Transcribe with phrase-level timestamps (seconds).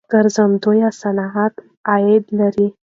[0.11, 1.53] ګرځندوی صنعت
[1.89, 2.67] عاید لري.